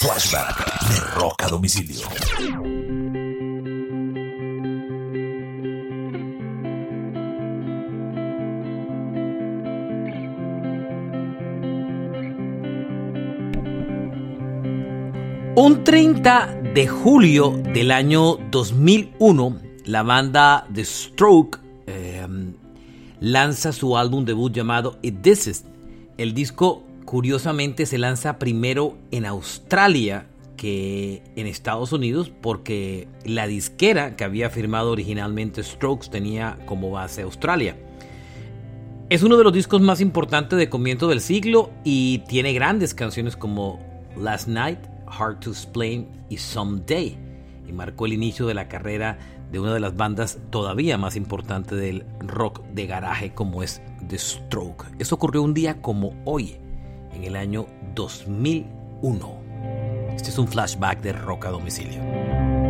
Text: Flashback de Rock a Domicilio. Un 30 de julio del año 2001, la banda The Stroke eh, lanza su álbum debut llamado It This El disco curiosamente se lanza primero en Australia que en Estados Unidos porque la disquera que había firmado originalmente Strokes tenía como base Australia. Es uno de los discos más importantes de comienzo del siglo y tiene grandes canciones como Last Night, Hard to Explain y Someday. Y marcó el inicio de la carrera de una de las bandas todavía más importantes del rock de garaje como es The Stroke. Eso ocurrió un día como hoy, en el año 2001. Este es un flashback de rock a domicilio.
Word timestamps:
Flashback 0.00 0.88
de 0.88 1.00
Rock 1.16 1.42
a 1.42 1.48
Domicilio. 1.48 2.06
Un 15.56 15.82
30 15.82 16.60
de 16.74 16.86
julio 16.86 17.50
del 17.74 17.90
año 17.90 18.36
2001, 18.52 19.60
la 19.86 20.04
banda 20.04 20.64
The 20.72 20.84
Stroke 20.84 21.58
eh, 21.88 22.24
lanza 23.18 23.72
su 23.72 23.96
álbum 23.96 24.24
debut 24.24 24.52
llamado 24.52 24.96
It 25.02 25.22
This 25.22 25.64
El 26.16 26.34
disco 26.34 26.87
curiosamente 27.08 27.86
se 27.86 27.96
lanza 27.96 28.38
primero 28.38 28.98
en 29.10 29.24
Australia 29.24 30.26
que 30.58 31.22
en 31.36 31.46
Estados 31.46 31.94
Unidos 31.94 32.30
porque 32.42 33.08
la 33.24 33.46
disquera 33.46 34.14
que 34.14 34.24
había 34.24 34.50
firmado 34.50 34.90
originalmente 34.90 35.62
Strokes 35.62 36.10
tenía 36.10 36.58
como 36.66 36.90
base 36.90 37.22
Australia. 37.22 37.78
Es 39.08 39.22
uno 39.22 39.38
de 39.38 39.44
los 39.44 39.54
discos 39.54 39.80
más 39.80 40.02
importantes 40.02 40.58
de 40.58 40.68
comienzo 40.68 41.08
del 41.08 41.22
siglo 41.22 41.70
y 41.82 42.18
tiene 42.28 42.52
grandes 42.52 42.92
canciones 42.92 43.38
como 43.38 43.80
Last 44.14 44.46
Night, 44.46 44.80
Hard 45.06 45.40
to 45.40 45.48
Explain 45.48 46.06
y 46.28 46.36
Someday. 46.36 47.16
Y 47.66 47.72
marcó 47.72 48.04
el 48.04 48.12
inicio 48.12 48.46
de 48.46 48.52
la 48.52 48.68
carrera 48.68 49.16
de 49.50 49.58
una 49.58 49.72
de 49.72 49.80
las 49.80 49.96
bandas 49.96 50.40
todavía 50.50 50.98
más 50.98 51.16
importantes 51.16 51.80
del 51.80 52.04
rock 52.20 52.62
de 52.74 52.86
garaje 52.86 53.32
como 53.32 53.62
es 53.62 53.80
The 54.06 54.18
Stroke. 54.18 54.84
Eso 54.98 55.14
ocurrió 55.14 55.42
un 55.42 55.54
día 55.54 55.80
como 55.80 56.12
hoy, 56.26 56.58
en 57.18 57.24
el 57.24 57.36
año 57.36 57.66
2001. 57.94 59.40
Este 60.14 60.30
es 60.30 60.38
un 60.38 60.48
flashback 60.48 61.00
de 61.00 61.12
rock 61.12 61.46
a 61.46 61.50
domicilio. 61.50 62.67